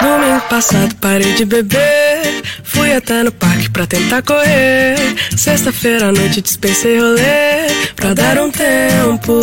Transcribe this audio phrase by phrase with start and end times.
[0.00, 2.42] Domingo passado parei de beber.
[2.62, 4.96] Fui até no parque pra tentar correr.
[5.36, 9.40] Sexta-feira à noite dispensei rolê pra dar um tempo.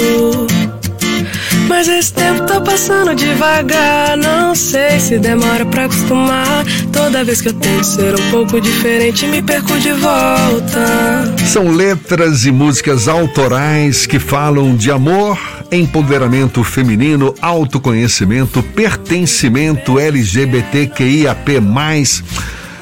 [1.67, 4.15] Mas esse tempo tá passando devagar.
[4.17, 6.63] Não sei se demora pra acostumar.
[6.91, 11.35] Toda vez que eu tento ser um pouco diferente, me perco de volta.
[11.45, 15.37] São letras e músicas autorais que falam de amor,
[15.71, 21.61] empoderamento feminino, autoconhecimento, pertencimento LGBTQIAP+,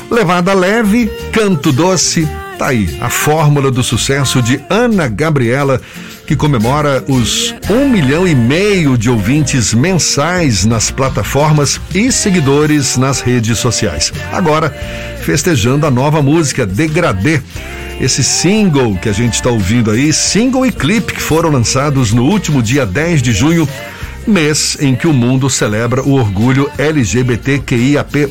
[0.09, 5.81] levada leve, canto doce, tá aí a fórmula do sucesso de Ana Gabriela
[6.25, 13.21] que comemora os um milhão e meio de ouvintes mensais nas plataformas e seguidores nas
[13.21, 14.11] redes sociais.
[14.31, 14.69] Agora,
[15.21, 17.41] festejando a nova música Degradê.
[18.01, 22.23] Esse single que a gente está ouvindo aí, single e clipe que foram lançados no
[22.23, 23.67] último dia 10 de junho,
[24.25, 28.29] mês em que o mundo celebra o orgulho LGBTQIAP+.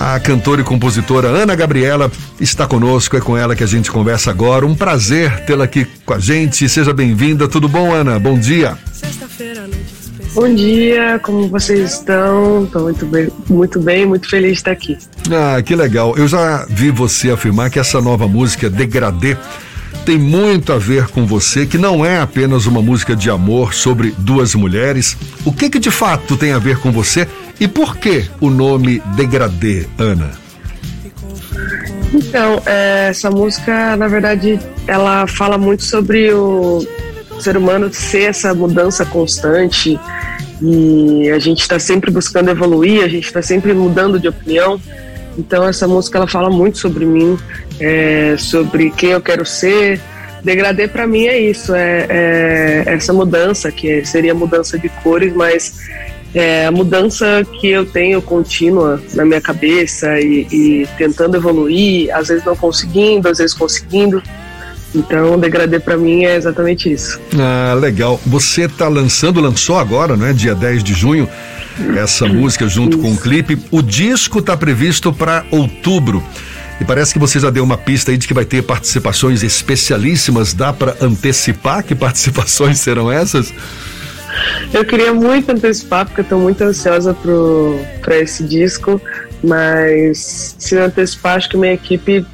[0.00, 2.08] A cantora e compositora Ana Gabriela
[2.40, 4.64] está conosco, é com ela que a gente conversa agora.
[4.64, 6.68] Um prazer tê-la aqui com a gente.
[6.68, 7.48] Seja bem-vinda.
[7.48, 8.16] Tudo bom, Ana?
[8.16, 8.78] Bom dia.
[10.34, 12.62] Bom dia, como vocês estão?
[12.62, 14.96] Estou muito bem, muito bem, muito feliz de estar aqui.
[15.32, 16.16] Ah, que legal.
[16.16, 19.36] Eu já vi você afirmar que essa nova música Degradê
[20.08, 24.14] tem muito a ver com você, que não é apenas uma música de amor sobre
[24.16, 25.14] duas mulheres.
[25.44, 27.28] O que que de fato tem a ver com você
[27.60, 30.30] e por que o nome Degradê, Ana?
[32.14, 36.82] Então, é, essa música, na verdade, ela fala muito sobre o
[37.38, 40.00] ser humano ser essa mudança constante
[40.62, 44.80] e a gente está sempre buscando evoluir, a gente está sempre mudando de opinião.
[45.38, 47.38] Então, essa música ela fala muito sobre mim,
[47.78, 50.00] é, sobre quem eu quero ser.
[50.42, 55.78] Degradê para mim é isso, é, é, essa mudança que seria mudança de cores, mas
[56.34, 62.28] é, a mudança que eu tenho contínua na minha cabeça e, e, tentando evoluir, às
[62.28, 64.22] vezes não conseguindo, às vezes conseguindo.
[64.94, 67.20] Então, o degradê para mim é exatamente isso.
[67.38, 68.20] Ah, legal.
[68.26, 70.32] Você está lançando, lançou agora, não é?
[70.32, 71.28] Dia 10 de junho,
[71.96, 73.06] essa música junto isso.
[73.06, 73.58] com o clipe.
[73.70, 76.22] O disco está previsto para outubro.
[76.80, 80.54] E parece que você já deu uma pista aí de que vai ter participações especialíssimas.
[80.54, 83.52] Dá para antecipar que participações serão essas?
[84.72, 89.00] Eu queria muito antecipar, porque eu tô muito ansiosa pro, pra esse disco,
[89.42, 92.24] mas se antecipar, acho que minha equipe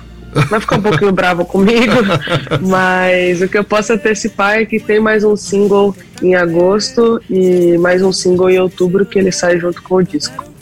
[0.49, 1.95] vai ficar um pouquinho brava comigo,
[2.62, 7.78] mas o que eu posso antecipar é que tem mais um single em agosto e
[7.78, 10.55] mais um single em outubro que ele sai junto com o disco.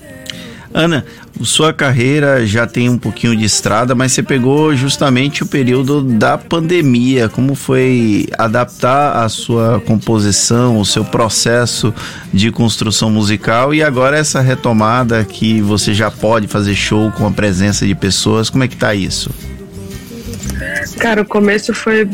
[0.75, 1.05] Ana,
[1.43, 6.39] sua carreira já tem um pouquinho de estrada, mas você pegou justamente o período da
[6.39, 7.29] pandemia.
[7.29, 11.93] Como foi adaptar a sua composição, o seu processo
[12.33, 17.31] de construção musical e agora essa retomada que você já pode fazer show com a
[17.31, 18.49] presença de pessoas?
[18.49, 19.31] Como é que tá isso?
[20.99, 22.09] Cara, o começo foi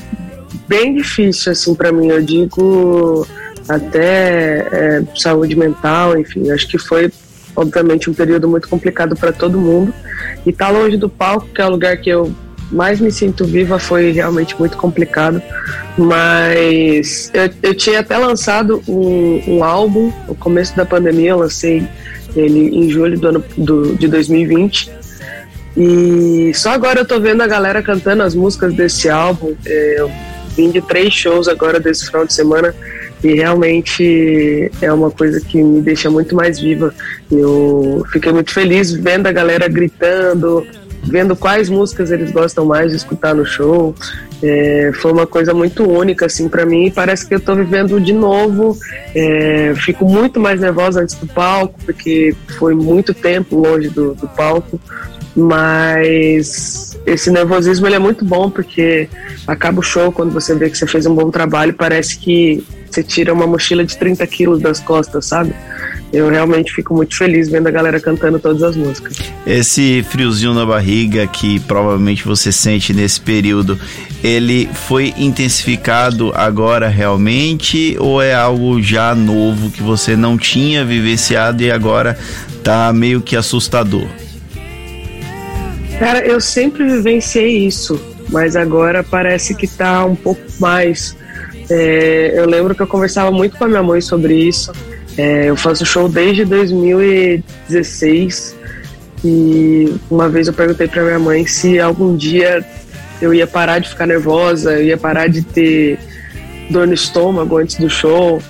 [0.67, 2.09] bem difícil assim para mim.
[2.09, 3.27] Eu digo
[3.69, 7.13] até é, saúde mental, enfim, acho que foi
[7.55, 9.93] obviamente um período muito complicado para todo mundo.
[10.47, 12.33] E estar tá longe do palco, que é o lugar que eu
[12.71, 15.43] mais me sinto viva, foi realmente muito complicado.
[15.97, 21.87] Mas eu, eu tinha até lançado um, um, álbum no começo da pandemia, eu lancei
[22.37, 24.98] ele em julho do ano do, de 2020.
[25.79, 29.55] E só agora eu tô vendo a galera cantando as músicas desse álbum.
[29.65, 30.11] É, eu
[30.57, 32.75] vim de três shows agora desse final de semana
[33.23, 36.93] e realmente é uma coisa que me deixa muito mais viva.
[37.31, 40.67] Eu fiquei muito feliz vendo a galera gritando,
[41.05, 43.95] vendo quais músicas eles gostam mais de escutar no show.
[44.43, 46.91] É, foi uma coisa muito única assim para mim.
[46.91, 48.77] Parece que eu estou vivendo de novo.
[49.15, 54.27] É, fico muito mais nervosa antes do palco porque foi muito tempo longe do, do
[54.29, 54.81] palco.
[55.39, 59.09] Mas esse nervosismo ele é muito bom porque
[59.47, 63.05] acaba o show quando você vê que você fez um bom trabalho, parece que você
[63.05, 65.55] tira uma mochila de 30 quilos das costas, sabe?
[66.13, 69.17] Eu realmente fico muito feliz vendo a galera cantando todas as músicas.
[69.47, 73.79] Esse friozinho na barriga que provavelmente você sente nesse período,
[74.25, 81.63] ele foi intensificado agora realmente ou é algo já novo que você não tinha vivenciado
[81.63, 82.19] e agora
[82.65, 84.09] tá meio que assustador?
[85.99, 88.01] Cara, eu sempre vivenciei isso,
[88.31, 91.17] mas agora parece que tá um pouco mais
[91.71, 94.73] é, eu lembro que eu conversava muito com a minha mãe sobre isso.
[95.17, 98.57] É, eu faço show desde 2016
[99.25, 102.65] e uma vez eu perguntei para minha mãe se algum dia
[103.21, 105.99] eu ia parar de ficar nervosa, eu ia parar de ter
[106.71, 108.41] dor no estômago antes do show.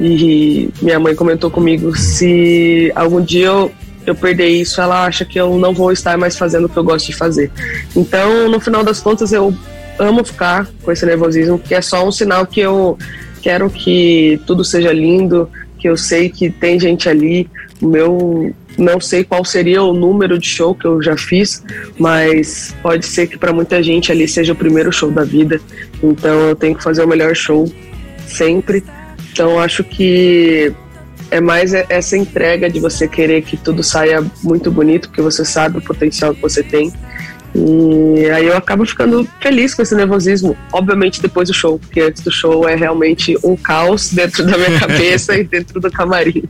[0.00, 3.72] E minha mãe comentou comigo se algum dia eu,
[4.10, 6.84] eu perder isso, ela acha que eu não vou estar mais fazendo o que eu
[6.84, 7.50] gosto de fazer.
[7.94, 9.54] Então, no final das contas, eu
[9.98, 12.96] amo ficar com esse nervosismo, que é só um sinal que eu
[13.42, 17.48] quero que tudo seja lindo, que eu sei que tem gente ali.
[17.80, 21.64] O meu não sei qual seria o número de show que eu já fiz,
[21.98, 25.60] mas pode ser que para muita gente ali seja o primeiro show da vida.
[26.02, 27.70] Então eu tenho que fazer o melhor show
[28.26, 28.84] sempre.
[29.32, 30.72] Então acho que
[31.30, 35.78] é mais essa entrega de você querer que tudo saia muito bonito, porque você sabe
[35.78, 36.92] o potencial que você tem.
[37.54, 42.22] E aí eu acabo ficando feliz com esse nervosismo, obviamente depois do show, porque antes
[42.22, 46.44] do show é realmente um caos dentro da minha cabeça e dentro do camarim.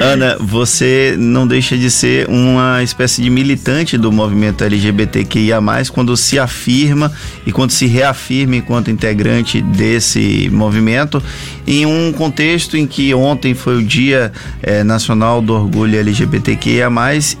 [0.00, 5.58] Ana, você não deixa de ser uma espécie de militante do movimento LGBTQIA,
[5.92, 7.12] quando se afirma
[7.46, 11.22] e quando se reafirma enquanto integrante desse movimento,
[11.66, 16.88] em um contexto em que ontem foi o Dia é, Nacional do Orgulho LGBTQIA,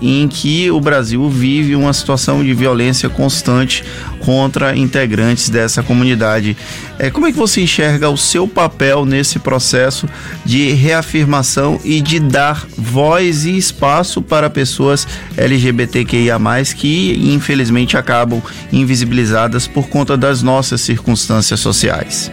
[0.00, 3.82] em que o Brasil vive uma situação de violência constante
[4.20, 6.56] contra integrantes dessa comunidade.
[6.98, 10.08] É, como é que você enxerga o seu papel nesse processo
[10.44, 12.41] de reafirmação e de dar
[12.76, 15.06] voz e espaço para pessoas
[15.36, 16.38] LGBTQIA,
[16.76, 18.42] que infelizmente acabam
[18.72, 22.30] invisibilizadas por conta das nossas circunstâncias sociais?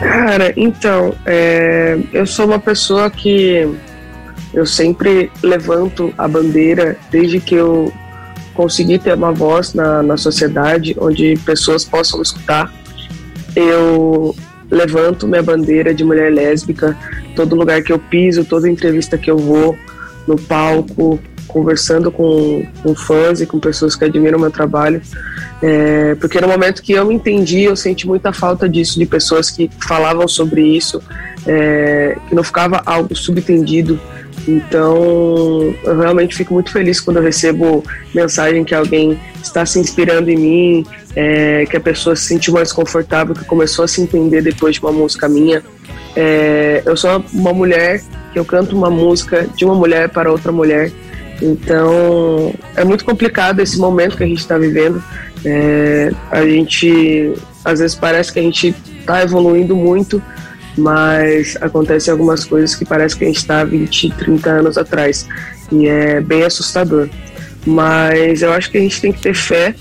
[0.00, 3.66] Cara, então, é, eu sou uma pessoa que
[4.52, 7.92] eu sempre levanto a bandeira desde que eu
[8.54, 12.72] consegui ter uma voz na, na sociedade onde pessoas possam escutar.
[13.54, 14.34] Eu
[14.70, 16.96] levanto minha bandeira de mulher lésbica,
[17.36, 19.76] todo lugar que eu piso, toda entrevista que eu vou,
[20.26, 25.00] no palco, conversando com, com fãs e com pessoas que admiram meu trabalho.
[25.62, 29.70] É, porque no momento que eu entendi, eu senti muita falta disso, de pessoas que
[29.86, 31.00] falavam sobre isso,
[31.46, 34.00] é, que não ficava algo subentendido
[34.48, 37.82] então, eu realmente fico muito feliz quando eu recebo
[38.14, 40.86] mensagem que alguém está se inspirando em mim,
[41.16, 44.82] é, que a pessoa se sentiu mais confortável, que começou a se entender depois de
[44.82, 45.62] uma música minha.
[46.16, 48.02] É, eu sou uma mulher
[48.32, 50.90] que eu canto uma música de uma mulher para outra mulher.
[51.42, 55.02] Então, é muito complicado esse momento que a gente está vivendo.
[55.44, 60.22] É, a gente, às vezes, parece que a gente está evoluindo muito,
[60.78, 65.28] mas acontecem algumas coisas que parece que a gente está 20, 30 anos atrás
[65.70, 67.08] e é bem assustador.
[67.66, 69.74] Mas eu acho que a gente tem que ter fé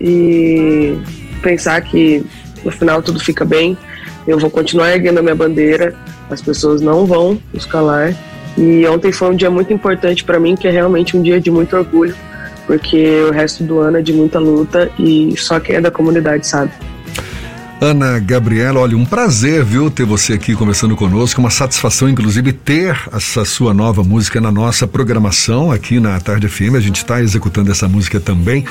[0.00, 0.98] e
[1.42, 2.24] pensar que
[2.66, 3.78] no final tudo fica bem.
[4.26, 5.94] Eu vou continuar erguendo a minha bandeira,
[6.28, 8.12] as pessoas não vão nos calar.
[8.58, 11.50] E ontem foi um dia muito importante para mim, que é realmente um dia de
[11.50, 12.14] muito orgulho,
[12.66, 16.46] porque o resto do ano é de muita luta e só quem é da comunidade
[16.46, 16.72] sabe.
[17.80, 22.98] Ana Gabriela, olha, um prazer, viu, ter você aqui conversando conosco, uma satisfação, inclusive, ter
[23.12, 27.70] essa sua nova música na nossa programação aqui na Tarde FM, a gente está executando
[27.70, 28.64] essa música também.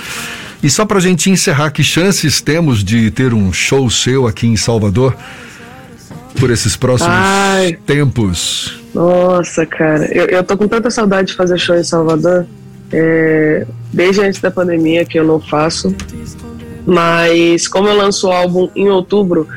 [0.63, 4.48] E só para a gente encerrar, que chances temos de ter um show seu aqui
[4.48, 5.16] em Salvador
[6.40, 8.81] por esses próximos Ai, tempos?
[8.92, 12.48] Nossa, cara, eu, eu tô com tanta saudade de fazer show em Salvador,
[12.92, 15.96] é, desde antes da pandemia que eu não faço.
[16.85, 19.47] Mas como eu lanço o álbum em outubro,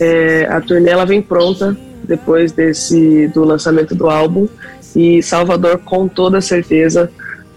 [0.00, 4.48] é, a turnê ela vem pronta depois desse do lançamento do álbum.
[4.96, 7.10] E Salvador com toda certeza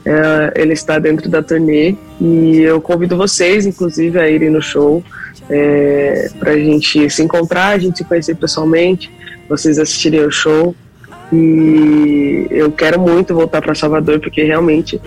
[0.05, 1.95] é, ele está dentro da turnê.
[2.19, 5.03] E eu convido vocês inclusive a irem no show
[5.50, 9.11] é, para a gente se encontrar, a gente se conhecer pessoalmente,
[9.47, 10.75] vocês assistirem o show.
[11.31, 15.00] E eu quero muito voltar para Salvador porque realmente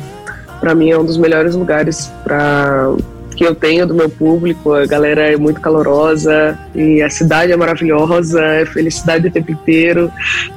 [0.60, 2.94] para mim é um dos melhores lugares para
[3.34, 4.72] que eu tenho do meu público.
[4.72, 10.10] A galera é muito calorosa e a cidade é maravilhosa, é felicidade o tempo inteiro.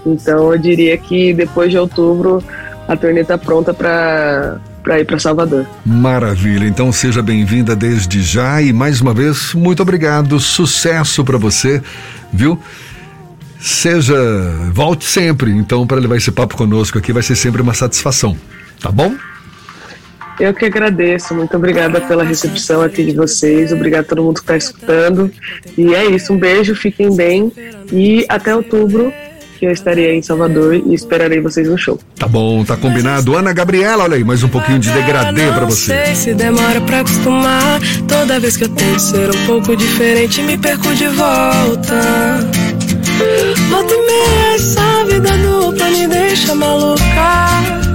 [0.05, 2.43] Então eu diria que depois de outubro
[2.87, 5.67] a turnê está pronta para para ir para Salvador.
[5.85, 6.65] Maravilha.
[6.65, 10.39] Então seja bem-vinda desde já e mais uma vez muito obrigado.
[10.39, 11.81] Sucesso para você,
[12.31, 12.57] viu?
[13.59, 14.15] Seja,
[14.71, 15.51] volte sempre.
[15.51, 18.37] Então para levar esse papo conosco aqui vai ser sempre uma satisfação.
[18.79, 19.13] Tá bom?
[20.39, 24.41] Eu que agradeço, muito obrigada pela recepção aqui de vocês, obrigado a todo mundo que
[24.41, 25.31] está escutando.
[25.77, 27.51] E é isso, um beijo, fiquem bem
[27.91, 29.11] e até outubro
[29.57, 31.99] que eu estarei em Salvador e esperarei vocês no show.
[32.15, 33.35] Tá bom, tá combinado.
[33.35, 35.95] Ana Gabriela, olha aí, mais um pouquinho de degradê para você.
[35.95, 37.79] Não sei se demora pra acostumar.
[38.07, 41.95] Toda vez que eu tento ser um pouco diferente, me perco de volta.
[43.69, 47.86] Volta e meia, essa vida dupla me deixa maluca.